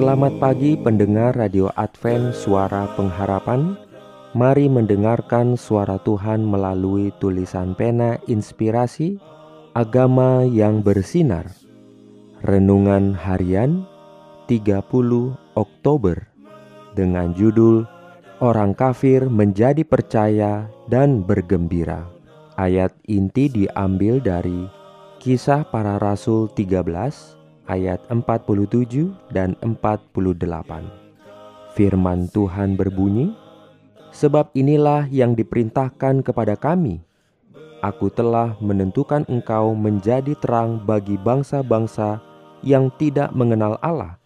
Selamat 0.00 0.40
pagi 0.40 0.80
pendengar 0.80 1.36
Radio 1.36 1.68
Advent 1.76 2.32
Suara 2.32 2.88
Pengharapan. 2.96 3.76
Mari 4.32 4.64
mendengarkan 4.64 5.60
suara 5.60 6.00
Tuhan 6.00 6.40
melalui 6.40 7.12
tulisan 7.20 7.76
pena 7.76 8.16
inspirasi 8.24 9.20
Agama 9.76 10.48
yang 10.48 10.80
bersinar. 10.80 11.52
Renungan 12.40 13.12
harian 13.12 13.84
30 14.48 14.88
Oktober 15.52 16.16
Dengan 16.96 17.36
judul 17.36 17.84
Orang 18.40 18.72
kafir 18.72 19.28
menjadi 19.28 19.84
percaya 19.84 20.72
dan 20.88 21.28
bergembira. 21.28 22.08
Ayat 22.56 22.96
inti 23.04 23.52
diambil 23.52 24.16
dari 24.16 24.64
Kisah 25.20 25.68
para 25.68 26.00
Rasul 26.00 26.48
13 26.56 27.39
ayat 27.68 28.00
47 28.08 29.12
dan 29.34 29.58
48. 29.60 30.36
Firman 31.76 32.26
Tuhan 32.30 32.74
berbunyi, 32.78 33.34
Sebab 34.10 34.50
inilah 34.58 35.06
yang 35.06 35.38
diperintahkan 35.38 36.26
kepada 36.26 36.58
kami. 36.58 36.98
Aku 37.78 38.10
telah 38.10 38.58
menentukan 38.58 39.22
engkau 39.30 39.72
menjadi 39.72 40.34
terang 40.36 40.82
bagi 40.82 41.14
bangsa-bangsa 41.14 42.20
yang 42.60 42.90
tidak 42.98 43.32
mengenal 43.32 43.78
Allah, 43.80 44.18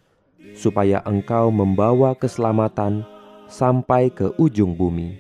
supaya 0.56 1.05
engkau 1.05 1.53
membawa 1.53 2.17
keselamatan 2.17 3.05
sampai 3.47 4.11
ke 4.11 4.33
ujung 4.41 4.75
bumi. 4.75 5.14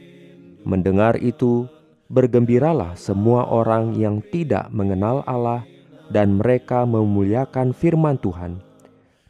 Mendengar 0.64 1.20
itu, 1.20 1.68
bergembiralah 2.08 2.96
semua 2.96 3.46
orang 3.46 3.94
yang 3.94 4.24
tidak 4.32 4.72
mengenal 4.72 5.20
Allah 5.28 5.68
dan 6.12 6.40
mereka 6.40 6.84
memuliakan 6.84 7.72
firman 7.72 8.20
Tuhan, 8.20 8.60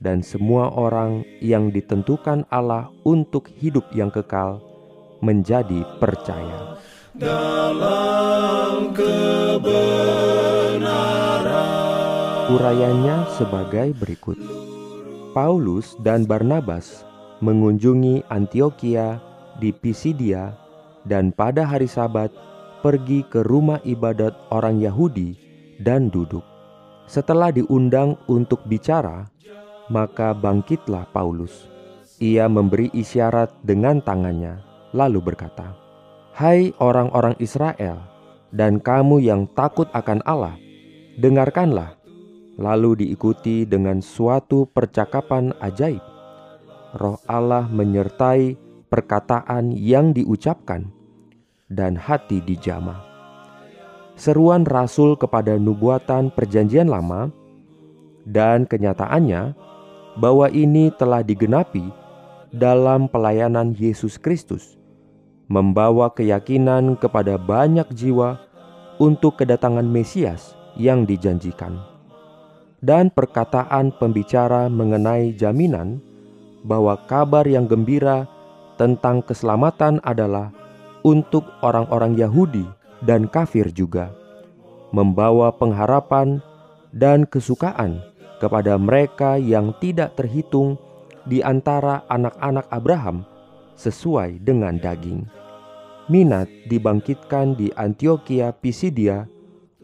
dan 0.03 0.23
semua 0.25 0.73
orang 0.75 1.23
yang 1.39 1.71
ditentukan 1.71 2.47
Allah 2.51 2.91
untuk 3.07 3.47
hidup 3.59 3.87
yang 3.95 4.11
kekal 4.11 4.63
menjadi 5.23 5.87
percaya. 6.03 6.79
Dalam 7.15 8.91
kebenaran 8.91 10.15
Urayanya 12.45 13.25
sebagai 13.41 13.97
berikut. 13.97 14.37
Paulus 15.33 15.97
dan 16.05 16.29
Barnabas 16.29 17.03
mengunjungi 17.41 18.29
Antioquia 18.31 19.19
di 19.59 19.73
Pisidia 19.73 20.53
dan 21.09 21.33
pada 21.33 21.65
hari 21.65 21.89
Sabat 21.89 22.31
pergi 22.85 23.25
ke 23.27 23.41
rumah 23.49 23.81
ibadat 23.83 24.37
orang 24.53 24.77
Yahudi 24.77 25.35
dan 25.81 26.13
duduk. 26.13 26.54
Setelah 27.05 27.53
diundang 27.53 28.17
untuk 28.25 28.65
bicara, 28.65 29.29
maka 29.93 30.33
bangkitlah 30.33 31.05
Paulus. 31.13 31.69
Ia 32.17 32.49
memberi 32.49 32.89
isyarat 32.97 33.53
dengan 33.61 34.01
tangannya, 34.01 34.65
lalu 34.97 35.21
berkata, 35.21 35.77
"Hai 36.33 36.73
orang-orang 36.81 37.37
Israel, 37.43 38.01
dan 38.55 38.81
kamu 38.81 39.21
yang 39.21 39.45
takut 39.53 39.91
akan 39.93 40.25
Allah, 40.25 40.57
dengarkanlah." 41.21 42.01
Lalu 42.55 43.05
diikuti 43.05 43.67
dengan 43.67 43.99
suatu 43.99 44.71
percakapan 44.71 45.51
ajaib. 45.59 46.01
Roh 46.95 47.19
Allah 47.27 47.67
menyertai 47.67 48.55
perkataan 48.87 49.75
yang 49.75 50.15
diucapkan, 50.15 50.87
dan 51.67 51.99
hati 51.99 52.39
dijamah 52.39 53.14
seruan 54.15 54.63
rasul 54.67 55.19
kepada 55.19 55.59
nubuatan 55.59 56.31
Perjanjian 56.31 56.87
Lama, 56.87 57.31
dan 58.25 58.65
kenyataannya 58.65 59.53
bahwa 60.19 60.47
ini 60.49 60.95
telah 60.95 61.21
digenapi 61.21 61.91
dalam 62.55 63.11
pelayanan 63.11 63.75
Yesus 63.75 64.17
Kristus, 64.17 64.79
membawa 65.51 66.15
keyakinan 66.15 66.95
kepada 66.97 67.35
banyak 67.37 67.91
jiwa 67.93 68.39
untuk 69.03 69.43
kedatangan 69.43 69.85
Mesias 69.85 70.55
yang 70.79 71.03
dijanjikan, 71.03 71.83
dan 72.79 73.11
perkataan 73.11 73.91
pembicara 73.99 74.71
mengenai 74.71 75.35
jaminan 75.35 75.99
bahwa 76.63 76.97
kabar 77.11 77.45
yang 77.45 77.67
gembira 77.67 78.31
tentang 78.79 79.21
keselamatan 79.23 80.01
adalah 80.07 80.51
untuk 81.05 81.45
orang-orang 81.61 82.17
Yahudi 82.17 82.65
dan 83.05 83.29
kafir 83.29 83.69
juga, 83.71 84.11
membawa 84.91 85.53
pengharapan 85.53 86.41
dan 86.91 87.29
kesukaan 87.29 88.01
kepada 88.41 88.81
mereka 88.81 89.37
yang 89.37 89.77
tidak 89.79 90.17
terhitung 90.17 90.81
di 91.25 91.41
antara 91.41 92.05
anak-anak 92.09 92.67
Abraham 92.69 93.25
sesuai 93.77 94.41
dengan 94.45 94.81
daging. 94.81 95.25
Minat 96.13 96.49
dibangkitkan 96.69 97.57
di 97.57 97.73
Antioquia 97.73 98.53
Pisidia 98.53 99.25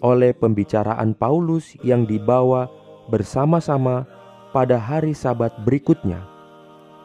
oleh 0.04 0.36
pembicaraan 0.36 1.16
Paulus 1.16 1.76
yang 1.80 2.04
dibawa 2.04 2.68
bersama-sama 3.08 4.04
pada 4.52 4.76
hari 4.76 5.16
Sabat 5.16 5.52
berikutnya. 5.64 6.20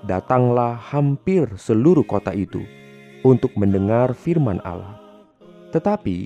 Datanglah 0.03 0.75
hampir 0.75 1.47
seluruh 1.55 2.03
kota 2.03 2.35
itu 2.35 2.61
untuk 3.23 3.55
mendengar 3.55 4.11
firman 4.13 4.59
Allah. 4.67 5.04
Tetapi 5.75 6.17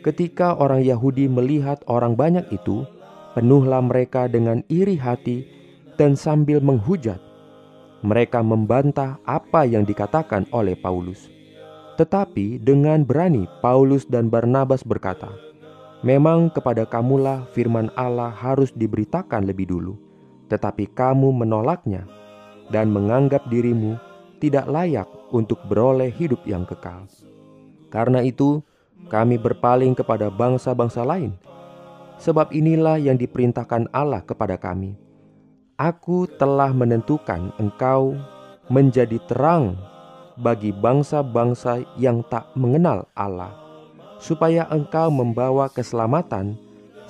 ketika 0.00 0.56
orang 0.56 0.80
Yahudi 0.80 1.28
melihat 1.28 1.84
orang 1.84 2.16
banyak 2.16 2.48
itu, 2.48 2.88
penuhlah 3.36 3.84
mereka 3.84 4.32
dengan 4.32 4.64
iri 4.72 4.96
hati 4.96 5.44
dan 6.00 6.16
sambil 6.16 6.64
menghujat. 6.64 7.20
Mereka 8.00 8.40
membantah 8.40 9.20
apa 9.28 9.68
yang 9.68 9.84
dikatakan 9.84 10.48
oleh 10.56 10.72
Paulus. 10.72 11.28
Tetapi 12.00 12.64
dengan 12.64 13.04
berani 13.04 13.44
Paulus 13.60 14.08
dan 14.08 14.32
Barnabas 14.32 14.80
berkata, 14.80 15.28
Memang 16.04 16.52
kepada 16.52 16.84
kamulah 16.84 17.48
firman 17.56 17.88
Allah 17.96 18.28
harus 18.28 18.72
diberitakan 18.76 19.48
lebih 19.48 19.72
dulu, 19.72 19.96
tetapi 20.52 20.92
kamu 20.92 21.32
menolaknya 21.32 22.04
dan 22.68 22.92
menganggap 22.92 23.48
dirimu 23.48 23.96
tidak 24.36 24.68
layak 24.68 25.08
untuk 25.32 25.56
beroleh 25.64 26.12
hidup 26.12 26.44
yang 26.44 26.68
kekal. 26.68 27.08
Karena 27.88 28.20
itu, 28.20 28.60
kami 29.08 29.36
berpaling 29.36 29.92
kepada 29.92 30.32
bangsa-bangsa 30.32 31.04
lain, 31.04 31.36
sebab 32.18 32.50
inilah 32.50 32.96
yang 32.96 33.18
diperintahkan 33.20 33.90
Allah 33.92 34.24
kepada 34.24 34.56
kami. 34.56 34.96
Aku 35.74 36.30
telah 36.38 36.70
menentukan 36.70 37.50
engkau 37.58 38.14
menjadi 38.70 39.18
terang 39.26 39.74
bagi 40.38 40.70
bangsa-bangsa 40.70 41.82
yang 41.98 42.22
tak 42.26 42.46
mengenal 42.54 43.06
Allah, 43.14 43.54
supaya 44.22 44.66
engkau 44.70 45.10
membawa 45.10 45.66
keselamatan 45.70 46.56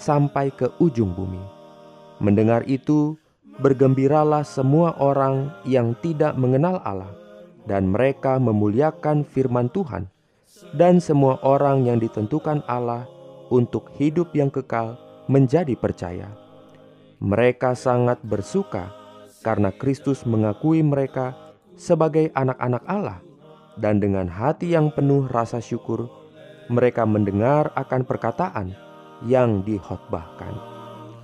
sampai 0.01 0.51
ke 0.51 0.73
ujung 0.81 1.13
bumi. 1.13 1.41
Mendengar 2.19 2.65
itu, 2.65 3.17
bergembiralah 3.61 4.43
semua 4.43 4.97
orang 4.99 5.53
yang 5.69 5.95
tidak 6.01 6.35
mengenal 6.35 6.81
Allah, 6.83 7.13
dan 7.69 7.93
mereka 7.93 8.41
memuliakan 8.41 9.25
firman 9.25 9.71
Tuhan 9.71 10.14
dan 10.75 11.03
semua 11.03 11.39
orang 11.43 11.87
yang 11.87 11.99
ditentukan 11.99 12.63
Allah 12.71 13.07
untuk 13.51 13.91
hidup 13.99 14.31
yang 14.35 14.51
kekal 14.51 14.99
menjadi 15.27 15.75
percaya. 15.75 16.29
Mereka 17.23 17.73
sangat 17.79 18.21
bersuka 18.23 18.93
karena 19.41 19.73
Kristus 19.73 20.25
mengakui 20.25 20.81
mereka 20.85 21.37
sebagai 21.75 22.31
anak-anak 22.33 22.85
Allah, 22.87 23.19
dan 23.77 23.99
dengan 23.99 24.31
hati 24.31 24.73
yang 24.73 24.95
penuh 24.95 25.27
rasa 25.27 25.59
syukur, 25.59 26.07
mereka 26.71 27.05
mendengar 27.05 27.75
akan 27.75 28.07
perkataan 28.07 28.73
yang 29.27 29.61
dihotbahkan. 29.67 30.55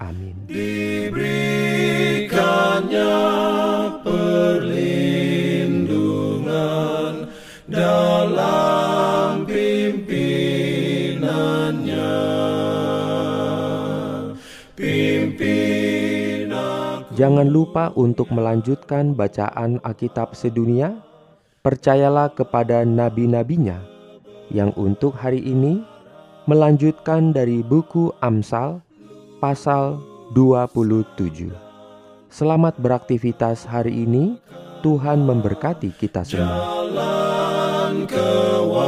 Amin. 0.00 0.48
Diberikannya 0.48 1.69
Jangan 17.20 17.52
lupa 17.52 17.92
untuk 18.00 18.32
melanjutkan 18.32 19.12
bacaan 19.12 19.76
Alkitab 19.84 20.32
sedunia. 20.32 21.04
percayalah 21.60 22.32
kepada 22.32 22.88
nabi-nabinya 22.88 23.76
yang 24.48 24.72
untuk 24.80 25.12
hari 25.12 25.44
ini 25.44 25.84
melanjutkan 26.48 27.36
dari 27.36 27.60
buku 27.60 28.16
Amsal 28.24 28.80
pasal 29.36 30.00
27. 30.32 31.52
Selamat 32.32 32.80
beraktivitas 32.80 33.68
hari 33.68 34.08
ini. 34.08 34.40
Tuhan 34.80 35.20
memberkati 35.28 35.92
kita 36.00 36.24
semua. 36.24 36.88
Jalan 36.88 38.08
kewajiban, 38.08 38.80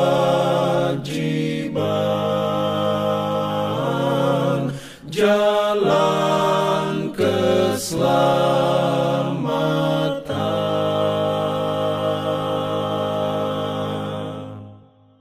jalan. 5.12 6.21